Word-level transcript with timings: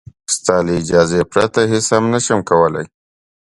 ستا 0.35 0.55
له 0.65 0.71
اجازې 0.81 1.21
پرته 1.31 1.61
هېڅ 1.71 1.85
هم 1.95 2.05
نه 2.13 2.19
شي 2.25 2.35
کولای. 2.49 2.85